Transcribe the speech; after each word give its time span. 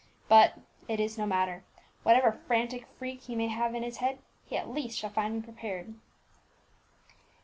But 0.27 0.57
it 0.87 0.99
is 0.99 1.19
no 1.19 1.27
matter; 1.27 1.63
whatever 2.01 2.31
frantic 2.31 2.87
freak 2.97 3.21
he 3.21 3.35
may 3.35 3.49
have 3.49 3.75
in 3.75 3.83
his 3.83 3.97
head, 3.97 4.17
he 4.47 4.57
at 4.57 4.67
least 4.67 4.97
shall 4.97 5.11
find 5.11 5.35
me 5.35 5.41
prepared." 5.43 5.93